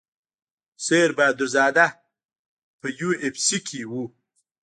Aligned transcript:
سیر 0.85 1.09
بهادر 1.17 1.47
زاده 1.55 1.87
په 2.79 2.87
یو 2.99 3.09
اف 3.25 3.35
سي 3.45 3.57
کې 3.67 3.81
و. 3.89 3.91